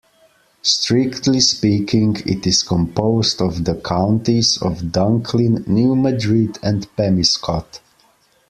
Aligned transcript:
Strictly 0.63 1.39
speaking, 1.39 2.17
it 2.25 2.47
is 2.47 2.63
composed 2.63 3.39
of 3.39 3.65
the 3.65 3.75
counties 3.75 4.59
of 4.59 4.79
Dunklin, 4.91 5.67
New 5.67 5.95
Madrid, 5.95 6.57
and 6.63 6.87
Pemiscot. 6.95 7.81